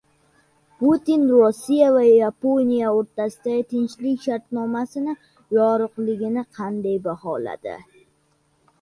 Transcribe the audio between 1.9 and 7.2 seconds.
va Yaponiya o‘rtasida tinchlik shartnomasi yo‘qligini qanday